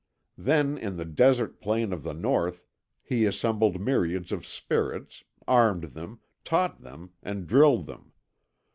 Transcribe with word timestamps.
Then 0.39 0.79
in 0.79 0.97
the 0.97 1.05
desert 1.05 1.61
plain 1.61 1.93
of 1.93 2.01
the 2.01 2.15
North 2.15 2.65
he 3.03 3.27
assembled 3.27 3.79
myriads 3.79 4.31
of 4.31 4.47
Spirits, 4.47 5.23
armed 5.47 5.93
them, 5.93 6.21
taught 6.43 6.81
them, 6.81 7.11
and 7.21 7.45
drilled 7.45 7.85
them. 7.85 8.11